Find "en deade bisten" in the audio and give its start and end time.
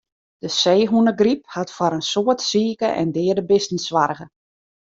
3.01-3.79